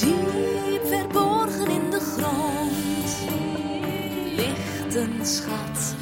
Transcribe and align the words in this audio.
Diep 0.00 0.86
verborgen 0.86 1.70
in 1.70 1.90
de 1.90 2.00
grond 2.00 3.16
ligt 4.36 4.94
een 4.94 5.26
schat. 5.26 5.94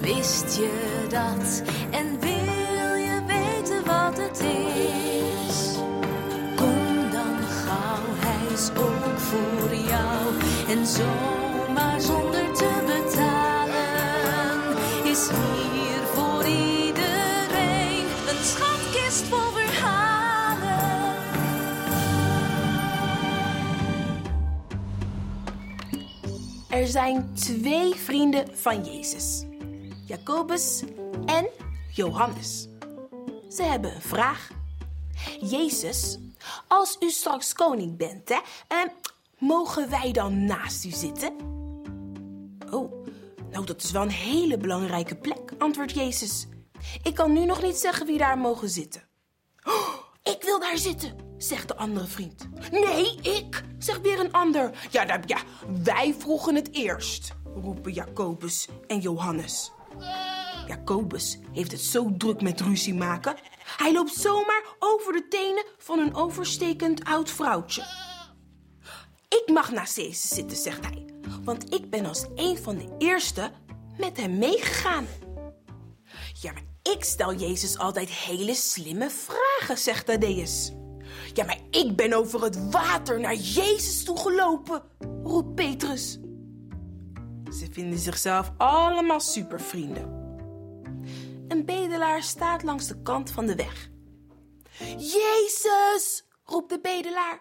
Wist 0.00 0.56
je 0.56 1.06
dat? 1.08 1.62
En 1.90 2.20
wil 2.20 2.94
je 2.94 3.20
weten 3.26 3.84
wat 3.84 4.18
het 4.18 4.40
is? 4.40 5.74
Kom 6.56 7.10
dan 7.10 7.38
gauw, 7.64 8.04
hij 8.16 8.52
is 8.52 8.70
ook 8.70 9.18
voor 9.18 9.74
jou. 9.74 10.34
En 10.68 10.86
zomaar 10.86 12.00
zonder 12.00 12.52
te 12.52 12.70
betalen 12.86 13.86
is 15.04 15.28
hier 15.28 15.75
Er 26.76 26.86
zijn 26.86 27.34
twee 27.34 27.94
vrienden 27.94 28.56
van 28.56 28.84
Jezus: 28.84 29.44
Jacobus 30.06 30.82
en 31.26 31.48
Johannes. 31.92 32.68
Ze 33.48 33.62
hebben 33.62 33.94
een 33.94 34.02
vraag. 34.02 34.50
Jezus, 35.40 36.18
als 36.68 36.96
u 37.00 37.10
straks 37.10 37.52
koning 37.52 37.96
bent, 37.96 38.28
hè, 38.28 38.40
eh, 38.68 38.78
mogen 39.38 39.90
wij 39.90 40.12
dan 40.12 40.44
naast 40.44 40.84
u 40.84 40.90
zitten? 40.90 41.36
Oh, 42.70 43.06
nou 43.50 43.64
dat 43.64 43.82
is 43.82 43.90
wel 43.90 44.02
een 44.02 44.10
hele 44.10 44.56
belangrijke 44.56 45.16
plek, 45.16 45.52
antwoordt 45.58 45.92
Jezus. 45.92 46.46
Ik 47.02 47.14
kan 47.14 47.32
nu 47.32 47.44
nog 47.44 47.62
niet 47.62 47.76
zeggen 47.76 48.06
wie 48.06 48.18
daar 48.18 48.38
mogen 48.38 48.68
zitten. 48.68 49.02
Oh, 49.64 49.94
ik 50.22 50.42
wil 50.42 50.60
daar 50.60 50.78
zitten, 50.78 51.25
zegt 51.46 51.68
de 51.68 51.76
andere 51.76 52.06
vriend. 52.06 52.48
Nee, 52.70 53.20
ik, 53.20 53.64
zegt 53.78 54.00
weer 54.00 54.20
een 54.20 54.32
ander. 54.32 54.70
Ja, 54.90 55.04
nou, 55.04 55.20
ja, 55.26 55.38
wij 55.84 56.14
vroegen 56.18 56.54
het 56.54 56.74
eerst, 56.74 57.32
roepen 57.54 57.92
Jacobus 57.92 58.68
en 58.86 59.00
Johannes. 59.00 59.72
Jacobus 60.66 61.38
heeft 61.52 61.72
het 61.72 61.80
zo 61.80 62.14
druk 62.16 62.40
met 62.42 62.60
ruzie 62.60 62.94
maken. 62.94 63.36
Hij 63.76 63.92
loopt 63.92 64.14
zomaar 64.14 64.62
over 64.78 65.12
de 65.12 65.28
tenen 65.28 65.64
van 65.78 65.98
een 65.98 66.14
overstekend 66.14 67.04
oud 67.04 67.30
vrouwtje. 67.30 67.82
Ik 69.28 69.50
mag 69.52 69.70
naast 69.70 69.96
Jezus 69.96 70.28
zitten, 70.28 70.56
zegt 70.56 70.84
hij. 70.84 71.04
Want 71.44 71.74
ik 71.74 71.90
ben 71.90 72.06
als 72.06 72.26
een 72.34 72.58
van 72.58 72.76
de 72.76 72.94
eerste 72.98 73.50
met 73.98 74.16
hem 74.16 74.38
meegegaan. 74.38 75.06
Ja, 76.40 76.52
maar 76.52 76.64
ik 76.82 77.04
stel 77.04 77.34
Jezus 77.34 77.78
altijd 77.78 78.08
hele 78.08 78.54
slimme 78.54 79.10
vragen, 79.10 79.78
zegt 79.78 80.06
Thaddeus. 80.06 80.72
Ja, 81.36 81.44
maar 81.44 81.60
ik 81.70 81.96
ben 81.96 82.12
over 82.12 82.42
het 82.42 82.70
water 82.70 83.20
naar 83.20 83.34
Jezus 83.34 84.04
toe 84.04 84.18
gelopen, 84.18 84.82
roept 85.22 85.54
Petrus. 85.54 86.18
Ze 87.50 87.66
vinden 87.70 87.98
zichzelf 87.98 88.52
allemaal 88.56 89.20
supervrienden. 89.20 90.04
Een 91.48 91.64
bedelaar 91.64 92.22
staat 92.22 92.62
langs 92.62 92.86
de 92.86 93.02
kant 93.02 93.30
van 93.30 93.46
de 93.46 93.54
weg. 93.54 93.90
Jezus, 94.98 96.24
roept 96.44 96.70
de 96.70 96.80
bedelaar. 96.80 97.40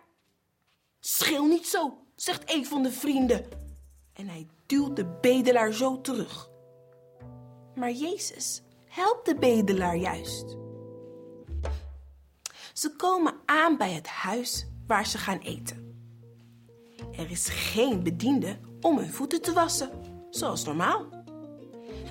Schreeuw 1.00 1.46
niet 1.46 1.68
zo, 1.68 1.98
zegt 2.16 2.54
een 2.54 2.66
van 2.66 2.84
de 2.84 2.92
vrienden. 2.92 3.46
En 4.14 4.28
hij 4.28 4.48
duwt 4.66 4.96
de 4.96 5.18
bedelaar 5.22 5.74
zo 5.74 6.02
terug. 6.02 6.50
Maar 7.76 7.92
Jezus 7.92 8.62
helpt 8.86 9.26
de 9.26 9.36
bedelaar 9.36 9.98
juist. 9.98 10.65
Ze 12.76 12.96
komen 12.96 13.34
aan 13.46 13.78
bij 13.78 13.92
het 13.92 14.08
huis 14.08 14.68
waar 14.88 15.06
ze 15.06 15.18
gaan 15.18 15.40
eten. 15.40 16.06
Er 17.12 17.32
is 17.32 17.50
geen 17.50 18.04
bediende 18.04 18.60
om 18.82 18.98
hun 18.98 19.12
voeten 19.12 19.42
te 19.42 19.54
wassen, 19.54 19.90
zoals 20.30 20.64
normaal. 20.64 21.06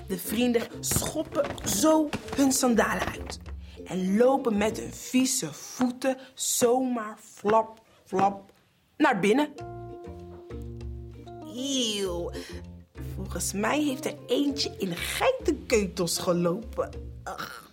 De 0.07 0.17
vrienden 0.17 0.67
schoppen 0.79 1.67
zo 1.67 2.09
hun 2.35 2.51
sandalen 2.51 3.07
uit 3.07 3.39
en 3.83 4.17
lopen 4.17 4.57
met 4.57 4.79
hun 4.79 4.93
vieze 4.93 5.53
voeten 5.53 6.17
zomaar 6.33 7.17
flap, 7.17 7.81
flap 8.05 8.51
naar 8.97 9.19
binnen. 9.19 9.53
Eeuw, 11.55 12.31
volgens 13.15 13.53
mij 13.53 13.81
heeft 13.81 14.05
er 14.05 14.15
eentje 14.27 14.75
in 14.77 14.95
geitenkeutels 14.95 16.17
gelopen. 16.17 16.89
Ach. 17.23 17.64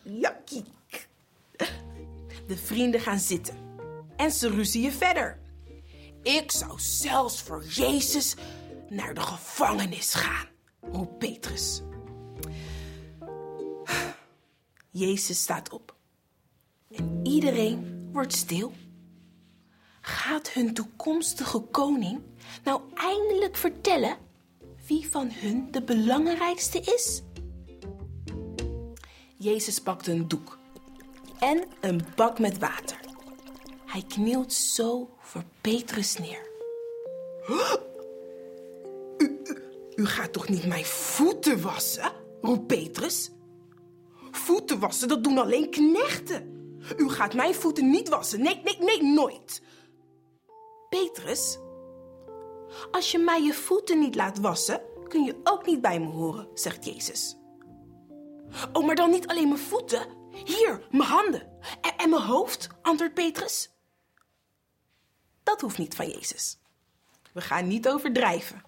De 2.46 2.56
vrienden 2.56 3.00
gaan 3.00 3.18
zitten 3.18 3.56
en 4.16 4.30
ze 4.30 4.48
ruzien 4.48 4.92
verder. 4.92 5.40
Ik 6.22 6.50
zou 6.50 6.80
zelfs 6.80 7.42
voor 7.42 7.64
Jezus 7.64 8.34
naar 8.88 9.14
de 9.14 9.20
gevangenis 9.20 10.14
gaan, 10.14 10.46
roept 10.80 11.18
Petrus. 11.18 11.82
Jezus 14.90 15.40
staat 15.40 15.70
op 15.70 15.94
en 16.90 17.20
iedereen 17.22 18.08
wordt 18.12 18.32
stil. 18.32 18.72
Gaat 20.00 20.50
hun 20.50 20.74
toekomstige 20.74 21.60
koning 21.60 22.20
nou 22.64 22.82
eindelijk 22.94 23.56
vertellen 23.56 24.16
wie 24.86 25.10
van 25.10 25.30
hun 25.32 25.70
de 25.70 25.82
belangrijkste 25.82 26.80
is? 26.80 27.22
Jezus 29.36 29.78
pakt 29.78 30.06
een 30.06 30.28
doek 30.28 30.58
en 31.42 31.64
een 31.80 32.00
bak 32.16 32.38
met 32.38 32.58
water. 32.58 33.00
Hij 33.84 34.04
knielt 34.08 34.52
zo 34.52 35.08
voor 35.20 35.42
Petrus 35.60 36.18
neer. 36.18 36.50
U, 37.48 37.60
u, 39.24 39.42
u 39.94 40.06
gaat 40.06 40.32
toch 40.32 40.48
niet 40.48 40.66
mijn 40.66 40.84
voeten 40.84 41.62
wassen? 41.62 42.12
roept 42.40 42.66
Petrus. 42.66 43.30
Voeten 44.30 44.78
wassen, 44.78 45.08
dat 45.08 45.24
doen 45.24 45.38
alleen 45.38 45.70
knechten. 45.70 46.50
U 46.96 47.08
gaat 47.08 47.34
mijn 47.34 47.54
voeten 47.54 47.90
niet 47.90 48.08
wassen. 48.08 48.42
Nee, 48.42 48.60
nee, 48.64 48.76
nee, 48.78 49.02
nooit. 49.02 49.62
Petrus, 50.88 51.58
als 52.90 53.10
je 53.10 53.18
mij 53.18 53.42
je 53.42 53.52
voeten 53.54 53.98
niet 53.98 54.14
laat 54.14 54.38
wassen, 54.38 54.80
kun 55.08 55.24
je 55.24 55.40
ook 55.44 55.66
niet 55.66 55.80
bij 55.80 56.00
me 56.00 56.06
horen, 56.06 56.48
zegt 56.54 56.84
Jezus. 56.84 57.36
Oh, 58.72 58.86
maar 58.86 58.94
dan 58.94 59.10
niet 59.10 59.26
alleen 59.26 59.48
mijn 59.48 59.60
voeten. 59.60 60.21
Hier, 60.44 60.86
mijn 60.90 61.08
handen. 61.08 61.58
En, 61.80 61.96
en 61.96 62.10
mijn 62.10 62.22
hoofd, 62.22 62.68
antwoordt 62.82 63.14
Petrus. 63.14 63.70
Dat 65.42 65.60
hoeft 65.60 65.78
niet 65.78 65.94
van 65.94 66.08
Jezus. 66.08 66.58
We 67.32 67.40
gaan 67.40 67.66
niet 67.66 67.88
overdrijven. 67.88 68.62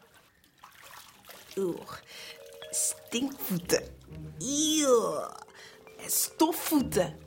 Oeh, 1.57 1.93
stinkvoeten. 2.71 3.99
Eeuw. 4.39 5.29
En 5.99 6.11
stofvoeten. 6.11 7.19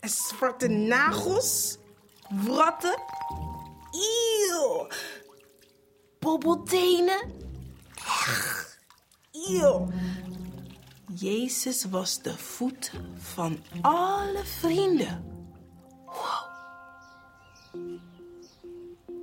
En 0.00 0.08
zwarte 0.08 0.68
nagels. 0.68 1.76
Wratten. 2.28 3.02
Eeuw. 3.90 4.88
Bobbeltenen. 6.18 7.32
Eeuw. 9.32 9.88
Jezus 11.14 11.84
was 11.84 12.22
de 12.22 12.38
voeten 12.38 13.14
van 13.18 13.58
alle 13.80 14.40
vrienden. 14.44 15.24
Wow. 16.04 16.50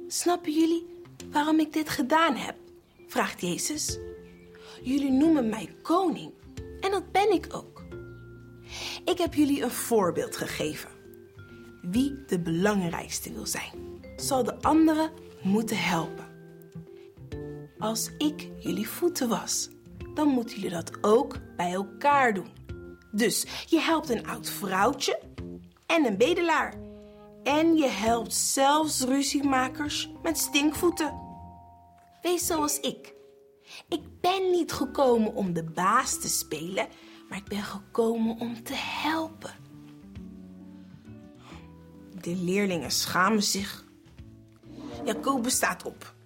Snappen 0.08 0.54
jullie 0.54 1.04
waarom 1.32 1.60
ik 1.60 1.74
dit 1.74 1.90
gedaan 1.90 2.36
heb? 2.36 2.56
vraagt 3.08 3.42
Jezus. 3.42 3.98
Jullie 4.84 5.12
noemen 5.12 5.50
mij 5.50 5.76
koning 5.82 6.32
en 6.80 6.92
dat 6.92 7.12
ben 7.12 7.32
ik 7.34 7.48
ook. 7.52 7.84
Ik 9.06 9.18
heb 9.18 9.34
jullie 9.34 9.64
een 9.64 9.72
voorbeeld 9.72 10.36
gegeven. 10.38 10.90
Wie 11.82 12.26
de 12.28 12.40
belangrijkste 12.40 13.34
wil 13.34 13.46
zijn, 13.46 14.02
zal 14.16 14.44
de 14.44 14.62
anderen 14.62 15.12
moeten 15.42 15.78
helpen. 15.78 16.28
Als 17.80 18.10
ik 18.18 18.50
jullie 18.60 18.90
voeten 18.90 19.30
was, 19.30 19.70
dan 20.20 20.28
moeten 20.28 20.56
jullie 20.56 20.70
dat 20.70 20.92
ook 21.02 21.38
bij 21.56 21.74
elkaar 21.74 22.34
doen. 22.34 22.52
Dus 23.12 23.46
je 23.66 23.80
helpt 23.80 24.10
een 24.10 24.28
oud 24.28 24.50
vrouwtje 24.50 25.20
en 25.86 26.06
een 26.06 26.18
bedelaar. 26.18 26.74
En 27.44 27.76
je 27.76 27.88
helpt 27.88 28.34
zelfs 28.34 29.02
ruziemakers 29.02 30.10
met 30.24 30.38
stinkvoeten. 30.38 31.20
Wees 32.22 32.46
zoals 32.46 32.80
ik. 32.80 33.14
Ik 33.90 34.22
ben 34.22 34.52
niet 34.52 34.72
gekomen 34.72 35.36
om 35.36 35.54
de 35.54 35.64
baas 35.64 36.20
te 36.20 36.30
spelen, 36.30 36.88
maar 37.30 37.38
ik 37.38 37.48
ben 37.48 37.64
gekomen 37.64 38.40
om 38.40 38.64
te 38.64 38.76
helpen. 38.76 39.54
De 42.22 42.36
leerlingen 42.36 42.92
schamen 42.92 43.44
zich. 43.44 43.86
Jacobus 45.06 45.56
staat 45.56 45.86
op. 45.86 46.18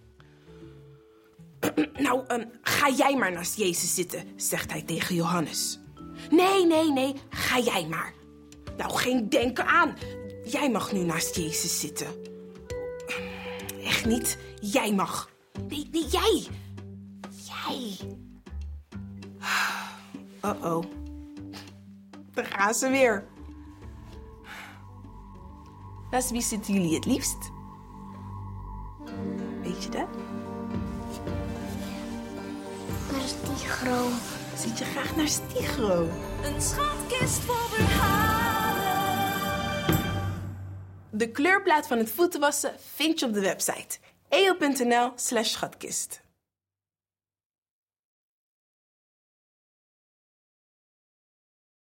Nou, 1.97 2.23
ehm, 2.27 2.45
ga 2.61 2.89
jij 2.89 3.15
maar 3.17 3.31
naast 3.31 3.57
Jezus 3.57 3.95
zitten, 3.95 4.23
zegt 4.35 4.71
hij 4.71 4.81
tegen 4.81 5.15
Johannes. 5.15 5.79
Nee, 6.29 6.65
nee, 6.65 6.91
nee, 6.91 7.13
ga 7.29 7.59
jij 7.59 7.87
maar. 7.87 8.13
Nou, 8.77 8.91
geen 8.93 9.29
denken 9.29 9.65
aan. 9.65 9.95
Jij 10.45 10.71
mag 10.71 10.91
nu 10.91 10.99
naast 10.99 11.35
Jezus 11.35 11.79
zitten. 11.79 12.07
echt 13.83 14.05
niet. 14.05 14.37
Jij 14.61 14.93
mag. 14.93 15.29
Nee, 15.67 15.87
nee, 15.91 16.05
jij. 16.07 16.47
Jij. 17.29 17.97
Uh-oh. 20.45 20.83
Daar 22.33 22.45
gaan 22.45 22.73
ze 22.73 22.89
weer. 22.89 23.27
Naast 26.11 26.31
wie 26.31 26.41
zitten 26.41 26.73
jullie 26.73 26.95
het 26.95 27.05
liefst? 27.05 27.51
Weet 29.61 29.83
je 29.83 29.89
dat? 29.89 30.07
Stigro. 33.27 34.09
Zit 34.57 34.77
je 34.77 34.85
graag 34.85 35.15
naar 35.15 35.27
Stigro? 35.27 36.09
Een 36.43 36.61
schatkist 36.61 37.39
vol 37.39 37.55
verhalen. 37.55 38.73
De 41.09 41.31
kleurplaat 41.31 41.87
van 41.87 41.97
het 41.97 42.11
voetenwassen 42.11 42.71
vind 42.95 43.19
je 43.19 43.25
op 43.25 43.33
de 43.33 43.41
website 43.41 43.97
eo.nl 44.29 45.11
slash 45.15 45.49
schatkist. 45.49 46.22